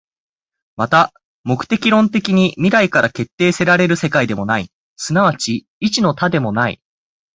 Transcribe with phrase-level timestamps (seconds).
[0.77, 1.13] また
[1.43, 6.81] 目的論的に未来から決定せられる世界でもない、即ち一の多でもない。